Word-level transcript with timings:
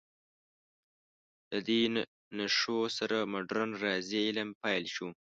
د 1.51 1.53
دې 1.67 1.81
نښو 2.37 2.79
سره 2.97 3.17
مډرن 3.33 3.69
ریاضي 3.83 4.19
علم 4.27 4.49
پیل 4.61 4.85
شو. 4.95 5.09